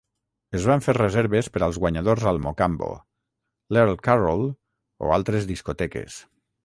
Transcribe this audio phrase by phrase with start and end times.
[0.59, 2.89] Es van fer reserves per als guanyadors al Mocambo,
[3.77, 4.49] l'Earl Carroll
[5.09, 6.19] o altres discoteques.